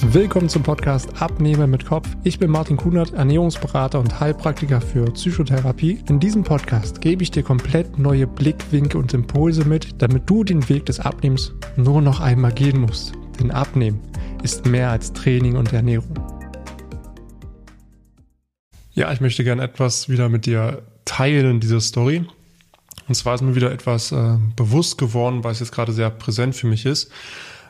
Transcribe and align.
Willkommen 0.00 0.48
zum 0.48 0.62
Podcast 0.62 1.20
Abnehmen 1.20 1.70
mit 1.70 1.84
Kopf. 1.84 2.08
Ich 2.22 2.38
bin 2.38 2.52
Martin 2.52 2.76
Kunert, 2.76 3.14
Ernährungsberater 3.14 3.98
und 3.98 4.20
Heilpraktiker 4.20 4.80
für 4.80 5.06
Psychotherapie. 5.06 5.98
In 6.08 6.20
diesem 6.20 6.44
Podcast 6.44 7.00
gebe 7.00 7.24
ich 7.24 7.32
dir 7.32 7.42
komplett 7.42 7.98
neue 7.98 8.28
Blickwinkel 8.28 9.00
und 9.00 9.12
Impulse 9.12 9.64
mit, 9.64 10.00
damit 10.00 10.30
du 10.30 10.44
den 10.44 10.68
Weg 10.68 10.86
des 10.86 11.00
Abnehmens 11.00 11.52
nur 11.76 12.00
noch 12.00 12.20
einmal 12.20 12.52
gehen 12.52 12.80
musst. 12.80 13.12
Denn 13.40 13.50
Abnehmen 13.50 14.00
ist 14.44 14.66
mehr 14.66 14.90
als 14.90 15.12
Training 15.12 15.56
und 15.56 15.72
Ernährung. 15.72 16.14
Ja, 18.92 19.12
ich 19.12 19.20
möchte 19.20 19.42
gerne 19.42 19.62
etwas 19.62 20.08
wieder 20.08 20.28
mit 20.28 20.46
dir 20.46 20.82
teilen, 21.06 21.58
diese 21.58 21.80
Story. 21.80 22.24
Und 23.08 23.16
zwar 23.16 23.34
ist 23.34 23.42
mir 23.42 23.56
wieder 23.56 23.72
etwas 23.72 24.12
äh, 24.12 24.36
bewusst 24.54 24.96
geworden, 24.96 25.42
weil 25.42 25.52
es 25.52 25.60
jetzt 25.60 25.72
gerade 25.72 25.92
sehr 25.92 26.10
präsent 26.10 26.54
für 26.54 26.68
mich 26.68 26.86
ist. 26.86 27.10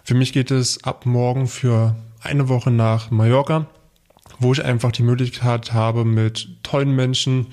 Für 0.05 0.15
mich 0.15 0.35
geht 0.35 0.51
es 0.51 0.85
ab 0.85 1.07
morgen 1.07 1.47
für 1.47 1.97
eine 2.21 2.49
Woche 2.49 2.71
nach 2.71 3.11
Mallorca, 3.11 3.67
wo 4.39 4.53
ich 4.53 4.65
einfach 4.65 4.93
die 4.93 5.03
Möglichkeit 5.03 5.73
habe, 5.73 6.05
mit 6.05 6.63
tollen 6.63 6.95
Menschen 6.95 7.49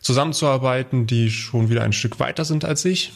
zusammenzuarbeiten, 0.00 1.06
die 1.06 1.30
schon 1.30 1.68
wieder 1.68 1.82
ein 1.82 1.92
Stück 1.92 2.20
weiter 2.20 2.44
sind 2.44 2.64
als 2.64 2.84
ich, 2.84 3.12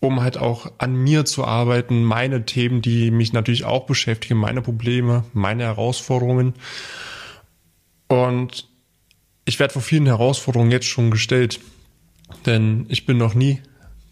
um 0.00 0.20
halt 0.20 0.38
auch 0.38 0.72
an 0.78 0.94
mir 0.94 1.24
zu 1.24 1.44
arbeiten, 1.44 2.02
meine 2.02 2.44
Themen, 2.46 2.82
die 2.82 3.10
mich 3.10 3.32
natürlich 3.32 3.64
auch 3.64 3.86
beschäftigen, 3.86 4.38
meine 4.38 4.62
Probleme, 4.62 5.24
meine 5.32 5.64
Herausforderungen. 5.64 6.54
Und 8.08 8.68
ich 9.44 9.58
werde 9.58 9.72
vor 9.72 9.82
vielen 9.82 10.06
Herausforderungen 10.06 10.70
jetzt 10.70 10.86
schon 10.86 11.10
gestellt, 11.10 11.60
denn 12.46 12.86
ich 12.88 13.06
bin 13.06 13.16
noch 13.16 13.34
nie 13.34 13.60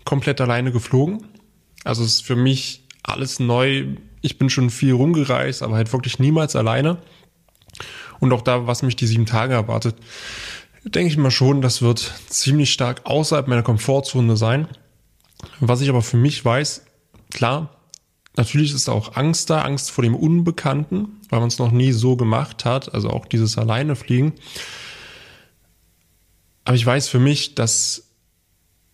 komplett 0.04 0.40
alleine 0.40 0.72
geflogen. 0.72 1.26
Also 1.84 2.02
es 2.04 2.14
ist 2.14 2.26
für 2.26 2.36
mich 2.36 2.84
alles 3.02 3.40
neu, 3.40 3.86
ich 4.24 4.38
bin 4.38 4.48
schon 4.48 4.70
viel 4.70 4.94
rumgereist, 4.94 5.62
aber 5.62 5.76
halt 5.76 5.92
wirklich 5.92 6.18
niemals 6.18 6.56
alleine. 6.56 6.96
Und 8.20 8.32
auch 8.32 8.40
da, 8.40 8.66
was 8.66 8.82
mich 8.82 8.96
die 8.96 9.06
sieben 9.06 9.26
Tage 9.26 9.52
erwartet, 9.52 9.96
denke 10.82 11.08
ich 11.10 11.18
mal 11.18 11.30
schon, 11.30 11.60
das 11.60 11.82
wird 11.82 11.98
ziemlich 12.28 12.72
stark 12.72 13.02
außerhalb 13.04 13.48
meiner 13.48 13.62
Komfortzone 13.62 14.38
sein. 14.38 14.66
Was 15.60 15.82
ich 15.82 15.90
aber 15.90 16.00
für 16.00 16.16
mich 16.16 16.42
weiß, 16.42 16.86
klar, 17.32 17.76
natürlich 18.34 18.72
ist 18.72 18.88
auch 18.88 19.14
Angst 19.14 19.50
da, 19.50 19.60
Angst 19.60 19.90
vor 19.90 20.02
dem 20.02 20.16
Unbekannten, 20.16 21.20
weil 21.28 21.40
man 21.40 21.48
es 21.48 21.58
noch 21.58 21.70
nie 21.70 21.92
so 21.92 22.16
gemacht 22.16 22.64
hat, 22.64 22.94
also 22.94 23.10
auch 23.10 23.26
dieses 23.26 23.58
Alleine 23.58 23.94
fliegen. 23.94 24.32
Aber 26.64 26.76
ich 26.76 26.86
weiß 26.86 27.08
für 27.08 27.18
mich, 27.18 27.56
dass 27.56 28.08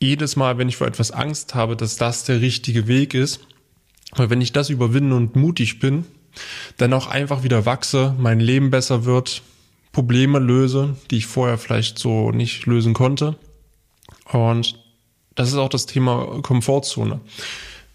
jedes 0.00 0.34
Mal, 0.34 0.59
wenn 0.59 0.69
ich 0.69 0.77
vor 0.77 0.89
etwas 0.89 1.12
Angst 1.12 1.55
habe, 1.55 1.77
dass 1.77 1.94
das 1.94 2.25
der 2.25 2.41
richtige 2.41 2.89
Weg 2.89 3.15
ist 3.15 3.41
weil 4.14 4.30
wenn 4.30 4.41
ich 4.41 4.53
das 4.53 4.70
überwinde 4.70 5.16
und 5.16 5.36
mutig 5.36 5.78
bin, 5.78 6.05
dann 6.77 6.92
auch 6.92 7.06
einfach 7.06 7.42
wieder 7.42 7.66
wachse, 7.66 8.14
mein 8.19 8.41
Leben 8.41 8.70
besser 8.70 9.05
wird, 9.05 9.42
Probleme 9.92 10.39
löse, 10.39 10.97
die 11.11 11.19
ich 11.19 11.27
vorher 11.27 11.58
vielleicht 11.58 11.98
so 11.98 12.31
nicht 12.31 12.66
lösen 12.66 12.94
konnte. 12.94 13.36
Und 14.33 14.78
das 15.34 15.48
ist 15.48 15.56
auch 15.56 15.69
das 15.69 15.86
Thema 15.86 16.41
Komfortzone. 16.42 17.20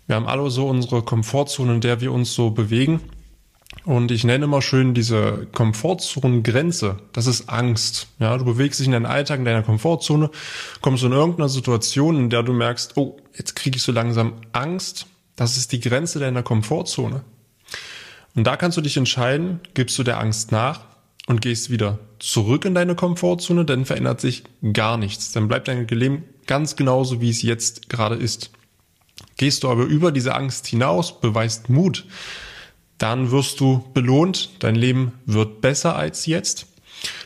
Wir 0.07 0.15
haben 0.15 0.27
alle 0.27 0.49
so 0.49 0.67
unsere 0.67 1.01
Komfortzone, 1.01 1.75
in 1.75 1.81
der 1.81 2.01
wir 2.01 2.11
uns 2.11 2.33
so 2.33 2.51
bewegen. 2.51 3.01
Und 3.85 4.11
ich 4.11 4.23
nenne 4.23 4.45
immer 4.45 4.61
schön 4.61 4.93
diese 4.93 5.47
Komfortzonengrenze. 5.51 6.97
Das 7.13 7.27
ist 7.27 7.49
Angst. 7.49 8.07
Ja, 8.19 8.37
du 8.37 8.45
bewegst 8.45 8.79
dich 8.79 8.87
in 8.87 8.93
deinem 8.93 9.05
Alltag, 9.05 9.39
in 9.39 9.45
deiner 9.45 9.63
Komfortzone, 9.63 10.29
kommst 10.81 11.03
in 11.03 11.11
irgendeiner 11.11 11.49
Situation, 11.49 12.17
in 12.17 12.29
der 12.29 12.43
du 12.43 12.53
merkst, 12.53 12.97
oh, 12.97 13.17
jetzt 13.35 13.55
kriege 13.55 13.77
ich 13.77 13.83
so 13.83 13.91
langsam 13.91 14.33
Angst 14.53 15.07
das 15.35 15.57
ist 15.57 15.71
die 15.71 15.79
Grenze 15.79 16.19
deiner 16.19 16.43
Komfortzone. 16.43 17.23
Und 18.35 18.45
da 18.45 18.57
kannst 18.57 18.77
du 18.77 18.81
dich 18.81 18.97
entscheiden, 18.97 19.59
gibst 19.73 19.97
du 19.97 20.03
der 20.03 20.19
Angst 20.19 20.51
nach 20.51 20.81
und 21.27 21.41
gehst 21.41 21.69
wieder 21.69 21.99
zurück 22.19 22.65
in 22.65 22.75
deine 22.75 22.95
Komfortzone, 22.95 23.65
dann 23.65 23.85
verändert 23.85 24.21
sich 24.21 24.43
gar 24.73 24.97
nichts. 24.97 25.31
Dann 25.31 25.47
bleibt 25.47 25.67
dein 25.67 25.87
Leben 25.87 26.23
ganz 26.47 26.75
genauso, 26.75 27.21
wie 27.21 27.29
es 27.29 27.41
jetzt 27.41 27.89
gerade 27.89 28.15
ist. 28.15 28.51
Gehst 29.37 29.63
du 29.63 29.69
aber 29.69 29.83
über 29.83 30.11
diese 30.11 30.35
Angst 30.35 30.67
hinaus, 30.67 31.19
beweist 31.19 31.69
Mut, 31.69 32.05
dann 32.97 33.31
wirst 33.31 33.59
du 33.59 33.83
belohnt, 33.93 34.63
dein 34.63 34.75
Leben 34.75 35.13
wird 35.25 35.61
besser 35.61 35.95
als 35.95 36.25
jetzt. 36.25 36.67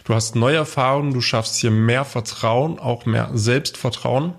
Du 0.04 0.16
hast 0.16 0.36
neue 0.36 0.58
Erfahrungen, 0.58 1.14
du 1.14 1.22
schaffst 1.22 1.58
hier 1.58 1.72
mehr 1.72 2.06
Vertrauen, 2.06 2.80
auch 2.80 3.06
mehr 3.06 3.30
Selbstvertrauen 3.34 4.34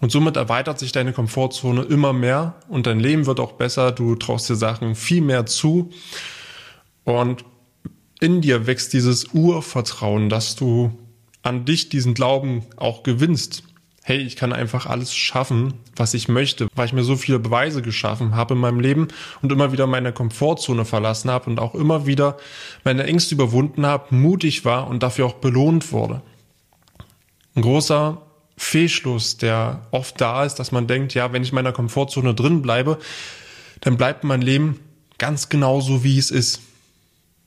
und 0.00 0.12
somit 0.12 0.36
erweitert 0.36 0.78
sich 0.78 0.92
deine 0.92 1.12
Komfortzone 1.12 1.82
immer 1.82 2.12
mehr 2.12 2.54
und 2.68 2.86
dein 2.86 3.00
Leben 3.00 3.26
wird 3.26 3.40
auch 3.40 3.52
besser. 3.52 3.92
Du 3.92 4.14
traust 4.14 4.48
dir 4.48 4.56
Sachen 4.56 4.94
viel 4.94 5.20
mehr 5.20 5.46
zu. 5.46 5.90
Und 7.04 7.44
in 8.20 8.40
dir 8.40 8.66
wächst 8.66 8.92
dieses 8.92 9.32
Urvertrauen, 9.34 10.28
dass 10.28 10.56
du 10.56 10.96
an 11.42 11.64
dich 11.64 11.88
diesen 11.88 12.14
Glauben 12.14 12.66
auch 12.76 13.02
gewinnst. 13.02 13.64
Hey, 14.02 14.18
ich 14.18 14.36
kann 14.36 14.52
einfach 14.52 14.86
alles 14.86 15.14
schaffen, 15.14 15.74
was 15.94 16.14
ich 16.14 16.28
möchte, 16.28 16.68
weil 16.74 16.86
ich 16.86 16.92
mir 16.92 17.04
so 17.04 17.16
viele 17.16 17.38
Beweise 17.38 17.82
geschaffen 17.82 18.34
habe 18.34 18.54
in 18.54 18.60
meinem 18.60 18.80
Leben 18.80 19.08
und 19.42 19.52
immer 19.52 19.70
wieder 19.70 19.86
meine 19.86 20.12
Komfortzone 20.12 20.84
verlassen 20.84 21.30
habe 21.30 21.50
und 21.50 21.60
auch 21.60 21.74
immer 21.74 22.06
wieder 22.06 22.36
meine 22.84 23.04
Ängste 23.04 23.34
überwunden 23.34 23.84
habe, 23.84 24.14
mutig 24.14 24.64
war 24.64 24.88
und 24.88 25.02
dafür 25.02 25.26
auch 25.26 25.34
belohnt 25.34 25.92
wurde. 25.92 26.22
Ein 27.54 27.62
großer 27.62 28.22
Fehlschluss, 28.58 29.36
der 29.36 29.86
oft 29.92 30.20
da 30.20 30.44
ist, 30.44 30.56
dass 30.56 30.72
man 30.72 30.86
denkt, 30.86 31.14
ja, 31.14 31.32
wenn 31.32 31.42
ich 31.42 31.50
in 31.50 31.54
meiner 31.54 31.72
Komfortzone 31.72 32.34
drin 32.34 32.60
bleibe, 32.60 32.98
dann 33.80 33.96
bleibt 33.96 34.24
mein 34.24 34.42
Leben 34.42 34.80
ganz 35.16 35.48
genau 35.48 35.80
so, 35.80 36.04
wie 36.04 36.18
es 36.18 36.30
ist. 36.30 36.60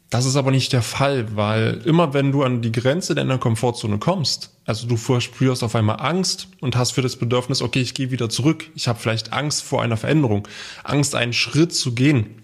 Das 0.10 0.26
ist 0.26 0.36
aber 0.36 0.52
nicht 0.52 0.74
der 0.74 0.82
Fall, 0.82 1.36
weil 1.36 1.82
immer 1.86 2.14
wenn 2.14 2.32
du 2.32 2.44
an 2.44 2.62
die 2.62 2.72
Grenze 2.72 3.14
deiner 3.16 3.38
Komfortzone 3.38 3.98
kommst, 3.98 4.52
also 4.66 4.88
du 4.88 4.98
verspürst 4.98 5.64
auf 5.64 5.76
einmal 5.76 6.02
Angst 6.02 6.48
und 6.60 6.76
hast 6.76 6.92
für 6.92 7.02
das 7.02 7.18
Bedürfnis, 7.18 7.62
okay, 7.62 7.82
ich 7.82 7.94
gehe 7.94 8.12
wieder 8.12 8.30
zurück, 8.30 8.70
ich 8.76 8.88
habe 8.88 9.00
vielleicht 9.00 9.32
Angst 9.32 9.64
vor 9.64 9.82
einer 9.82 9.98
Veränderung, 9.98 10.48
Angst, 10.84 11.16
einen 11.16 11.34
Schritt 11.34 11.74
zu 11.74 11.94
gehen, 11.94 12.42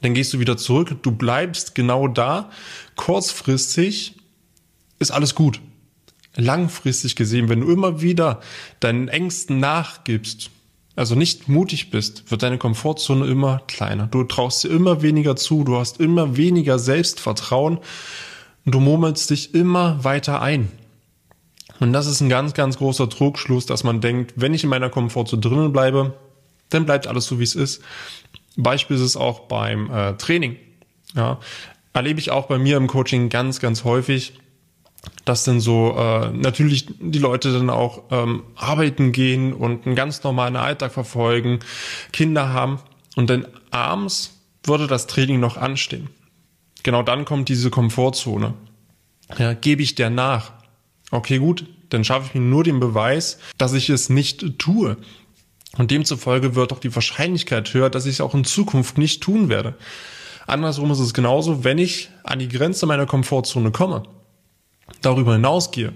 dann 0.00 0.14
gehst 0.14 0.32
du 0.32 0.40
wieder 0.40 0.56
zurück, 0.56 0.96
du 1.02 1.10
bleibst 1.10 1.74
genau 1.74 2.08
da, 2.08 2.50
kurzfristig 2.96 4.16
ist 4.98 5.10
alles 5.10 5.34
gut 5.34 5.60
langfristig 6.36 7.16
gesehen, 7.16 7.48
wenn 7.48 7.60
du 7.60 7.70
immer 7.70 8.00
wieder 8.00 8.40
deinen 8.80 9.08
Ängsten 9.08 9.60
nachgibst, 9.60 10.50
also 10.96 11.14
nicht 11.14 11.48
mutig 11.48 11.90
bist, 11.90 12.30
wird 12.30 12.42
deine 12.42 12.58
Komfortzone 12.58 13.26
immer 13.26 13.62
kleiner. 13.66 14.06
Du 14.06 14.22
traust 14.24 14.64
dir 14.64 14.68
immer 14.68 15.02
weniger 15.02 15.36
zu, 15.36 15.64
du 15.64 15.76
hast 15.76 16.00
immer 16.00 16.36
weniger 16.36 16.78
Selbstvertrauen 16.78 17.78
und 18.64 18.74
du 18.74 18.80
murmelst 18.80 19.30
dich 19.30 19.54
immer 19.54 20.02
weiter 20.04 20.40
ein. 20.40 20.70
Und 21.80 21.92
das 21.92 22.06
ist 22.06 22.20
ein 22.20 22.28
ganz, 22.28 22.54
ganz 22.54 22.78
großer 22.78 23.08
Trugschluss, 23.08 23.66
dass 23.66 23.82
man 23.82 24.00
denkt, 24.00 24.34
wenn 24.36 24.54
ich 24.54 24.62
in 24.62 24.70
meiner 24.70 24.90
Komfortzone 24.90 25.42
drinnen 25.42 25.72
bleibe, 25.72 26.14
dann 26.70 26.86
bleibt 26.86 27.08
alles 27.08 27.26
so, 27.26 27.40
wie 27.40 27.44
es 27.44 27.56
ist. 27.56 27.82
Beispiel 28.56 28.96
ist 28.96 29.02
es 29.02 29.16
auch 29.16 29.40
beim 29.40 29.90
äh, 29.90 30.14
Training. 30.14 30.56
Ja, 31.16 31.40
erlebe 31.92 32.20
ich 32.20 32.30
auch 32.30 32.46
bei 32.46 32.58
mir 32.58 32.76
im 32.76 32.86
Coaching 32.86 33.28
ganz, 33.28 33.58
ganz 33.60 33.84
häufig, 33.84 34.34
dass 35.24 35.44
dann 35.44 35.60
so 35.60 35.96
äh, 35.96 36.30
natürlich 36.30 36.86
die 37.00 37.18
Leute 37.18 37.52
dann 37.52 37.70
auch 37.70 38.04
ähm, 38.10 38.42
arbeiten 38.56 39.12
gehen 39.12 39.52
und 39.52 39.86
einen 39.86 39.94
ganz 39.94 40.22
normalen 40.22 40.56
Alltag 40.56 40.92
verfolgen, 40.92 41.60
Kinder 42.12 42.52
haben 42.52 42.80
und 43.16 43.30
dann 43.30 43.46
abends 43.70 44.38
würde 44.64 44.86
das 44.86 45.06
Training 45.06 45.40
noch 45.40 45.56
anstehen. 45.56 46.08
Genau 46.82 47.02
dann 47.02 47.24
kommt 47.24 47.48
diese 47.48 47.70
Komfortzone. 47.70 48.54
Ja, 49.38 49.54
gebe 49.54 49.82
ich 49.82 49.94
der 49.94 50.10
nach? 50.10 50.52
Okay, 51.10 51.38
gut, 51.38 51.64
dann 51.90 52.04
schaffe 52.04 52.26
ich 52.28 52.34
mir 52.34 52.40
nur 52.40 52.64
den 52.64 52.80
Beweis, 52.80 53.38
dass 53.56 53.72
ich 53.72 53.88
es 53.88 54.10
nicht 54.10 54.58
tue. 54.58 54.96
Und 55.76 55.90
demzufolge 55.90 56.54
wird 56.54 56.72
auch 56.72 56.78
die 56.78 56.94
Wahrscheinlichkeit 56.94 57.72
höher, 57.72 57.90
dass 57.90 58.06
ich 58.06 58.14
es 58.14 58.20
auch 58.20 58.34
in 58.34 58.44
Zukunft 58.44 58.98
nicht 58.98 59.22
tun 59.22 59.48
werde. 59.48 59.74
Andersrum 60.46 60.90
ist 60.90 61.00
es 61.00 61.14
genauso, 61.14 61.64
wenn 61.64 61.78
ich 61.78 62.10
an 62.22 62.38
die 62.38 62.48
Grenze 62.48 62.86
meiner 62.86 63.06
Komfortzone 63.06 63.70
komme 63.70 64.02
darüber 65.02 65.34
hinausgehe, 65.34 65.92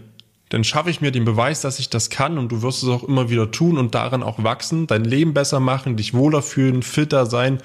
dann 0.49 0.65
schaffe 0.65 0.91
ich 0.91 1.01
mir 1.01 1.11
den 1.11 1.25
Beweis, 1.25 1.61
dass 1.61 1.79
ich 1.79 1.91
das 1.91 2.11
kann 2.11 2.39
und 2.39 2.51
du 2.51 2.63
wirst 2.63 2.83
es 2.83 2.89
auch 2.89 3.05
immer 3.05 3.29
wieder 3.29 3.51
tun 3.51 3.77
und 3.77 3.95
darin 3.95 4.23
auch 4.23 4.43
wachsen, 4.43 4.87
dein 4.87 5.05
Leben 5.05 5.35
besser 5.35 5.61
machen, 5.61 5.97
dich 5.97 6.15
wohler 6.15 6.43
fühlen, 6.43 6.83
fitter 6.83 7.27
sein 7.27 7.59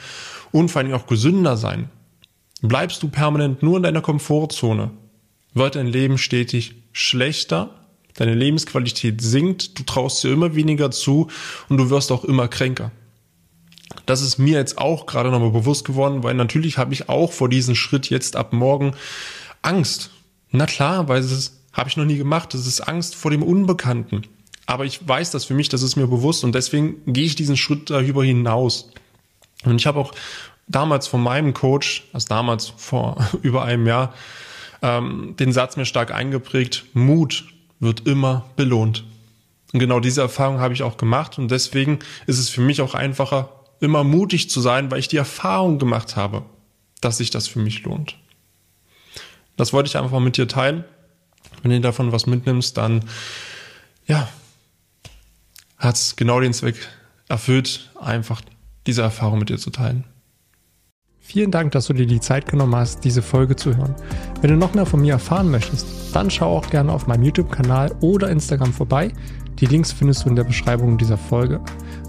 und 0.51 0.69
vor 0.69 0.81
allem 0.81 0.93
auch 0.93 1.07
gesünder 1.07 1.55
sein. 1.55 1.89
Bleibst 2.61 3.01
du 3.03 3.09
permanent 3.09 3.63
nur 3.63 3.77
in 3.77 3.83
deiner 3.83 4.01
Komfortzone, 4.01 4.91
wird 5.53 5.75
dein 5.75 5.87
Leben 5.87 6.17
stetig 6.17 6.75
schlechter, 6.91 7.69
deine 8.15 8.35
Lebensqualität 8.35 9.21
sinkt, 9.21 9.79
du 9.79 9.83
traust 9.83 10.23
dir 10.23 10.31
immer 10.31 10.55
weniger 10.55 10.91
zu 10.91 11.27
und 11.69 11.77
du 11.77 11.89
wirst 11.89 12.11
auch 12.11 12.25
immer 12.25 12.47
kränker. 12.47 12.91
Das 14.05 14.21
ist 14.21 14.39
mir 14.39 14.57
jetzt 14.57 14.77
auch 14.77 15.05
gerade 15.05 15.29
nochmal 15.29 15.51
bewusst 15.51 15.85
geworden, 15.85 16.23
weil 16.23 16.33
natürlich 16.33 16.77
habe 16.77 16.93
ich 16.93 17.09
auch 17.09 17.31
vor 17.31 17.47
diesem 17.47 17.75
Schritt 17.75 18.09
jetzt 18.09 18.35
ab 18.35 18.51
morgen 18.51 18.93
Angst 19.61 20.11
na 20.53 20.67
klar, 20.67 21.09
weil 21.09 21.21
das 21.21 21.59
habe 21.73 21.89
ich 21.89 21.97
noch 21.97 22.05
nie 22.05 22.17
gemacht. 22.17 22.53
Das 22.53 22.67
ist 22.67 22.81
Angst 22.81 23.15
vor 23.15 23.31
dem 23.31 23.43
Unbekannten. 23.43 24.21
Aber 24.65 24.85
ich 24.85 25.05
weiß 25.05 25.31
das 25.31 25.45
für 25.45 25.55
mich, 25.55 25.67
das 25.67 25.81
ist 25.81 25.97
mir 25.97 26.07
bewusst 26.07 26.43
und 26.43 26.55
deswegen 26.55 27.01
gehe 27.11 27.25
ich 27.25 27.35
diesen 27.35 27.57
Schritt 27.57 27.89
darüber 27.89 28.23
hinaus. 28.23 28.89
Und 29.65 29.75
ich 29.75 29.87
habe 29.87 29.99
auch 29.99 30.13
damals 30.67 31.07
von 31.07 31.21
meinem 31.21 31.53
Coach, 31.53 32.07
also 32.13 32.27
damals 32.29 32.67
vor 32.77 33.27
über 33.41 33.63
einem 33.63 33.87
Jahr, 33.87 34.13
ähm, 34.81 35.35
den 35.37 35.51
Satz 35.51 35.75
mir 35.75 35.85
stark 35.85 36.13
eingeprägt, 36.13 36.85
Mut 36.93 37.45
wird 37.79 38.07
immer 38.07 38.45
belohnt. 38.55 39.03
Und 39.73 39.79
genau 39.79 39.99
diese 39.99 40.21
Erfahrung 40.21 40.59
habe 40.59 40.73
ich 40.73 40.83
auch 40.83 40.97
gemacht 40.97 41.39
und 41.39 41.49
deswegen 41.49 41.99
ist 42.27 42.37
es 42.37 42.49
für 42.49 42.61
mich 42.61 42.79
auch 42.81 42.93
einfacher, 42.93 43.49
immer 43.79 44.03
mutig 44.03 44.49
zu 44.49 44.61
sein, 44.61 44.91
weil 44.91 44.99
ich 44.99 45.07
die 45.07 45.17
Erfahrung 45.17 45.79
gemacht 45.79 46.15
habe, 46.15 46.43
dass 47.01 47.17
sich 47.17 47.31
das 47.31 47.47
für 47.47 47.59
mich 47.59 47.83
lohnt. 47.83 48.15
Das 49.55 49.73
wollte 49.73 49.87
ich 49.87 49.97
einfach 49.97 50.11
mal 50.11 50.19
mit 50.19 50.37
dir 50.37 50.47
teilen. 50.47 50.83
Wenn 51.61 51.71
du 51.71 51.81
davon 51.81 52.11
was 52.11 52.25
mitnimmst, 52.25 52.77
dann 52.77 53.05
ja, 54.05 54.27
hat 55.77 55.95
es 55.95 56.15
genau 56.15 56.39
den 56.39 56.53
Zweck 56.53 56.75
erfüllt, 57.29 57.91
einfach 57.99 58.41
diese 58.87 59.01
Erfahrung 59.01 59.39
mit 59.39 59.49
dir 59.49 59.57
zu 59.57 59.69
teilen. 59.69 60.05
Vielen 61.25 61.51
Dank, 61.51 61.71
dass 61.71 61.87
du 61.87 61.93
dir 61.93 62.05
die 62.05 62.19
Zeit 62.19 62.47
genommen 62.47 62.75
hast, 62.75 63.05
diese 63.05 63.21
Folge 63.21 63.55
zu 63.55 63.77
hören. 63.77 63.95
Wenn 64.41 64.49
du 64.49 64.57
noch 64.57 64.73
mehr 64.73 64.85
von 64.85 64.99
mir 64.99 65.13
erfahren 65.13 65.49
möchtest, 65.49 66.13
dann 66.13 66.29
schau 66.29 66.57
auch 66.57 66.69
gerne 66.69 66.91
auf 66.91 67.07
meinem 67.07 67.23
YouTube-Kanal 67.23 67.95
oder 68.01 68.29
Instagram 68.29 68.73
vorbei. 68.73 69.09
Die 69.59 69.65
Links 69.65 69.93
findest 69.93 70.25
du 70.25 70.29
in 70.29 70.35
der 70.35 70.43
Beschreibung 70.43 70.97
dieser 70.97 71.17
Folge. 71.17 71.61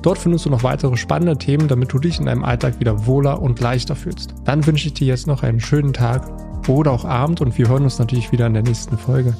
Dort 0.02 0.18
findest 0.18 0.46
du 0.46 0.50
noch 0.50 0.64
weitere 0.64 0.96
spannende 0.96 1.38
Themen, 1.38 1.68
damit 1.68 1.92
du 1.92 2.00
dich 2.00 2.18
in 2.18 2.26
deinem 2.26 2.42
Alltag 2.42 2.80
wieder 2.80 3.06
wohler 3.06 3.40
und 3.40 3.60
leichter 3.60 3.94
fühlst. 3.94 4.34
Dann 4.44 4.66
wünsche 4.66 4.88
ich 4.88 4.94
dir 4.94 5.06
jetzt 5.06 5.28
noch 5.28 5.44
einen 5.44 5.60
schönen 5.60 5.92
Tag 5.92 6.26
oder 6.72 6.92
auch 6.92 7.04
Abend 7.04 7.40
und 7.40 7.56
wir 7.58 7.68
hören 7.68 7.84
uns 7.84 7.98
natürlich 7.98 8.32
wieder 8.32 8.46
in 8.46 8.54
der 8.54 8.62
nächsten 8.62 8.98
Folge. 8.98 9.34